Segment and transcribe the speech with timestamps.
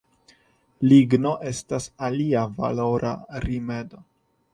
[0.93, 3.13] Ligno estas alia valora
[3.45, 4.01] rimedo.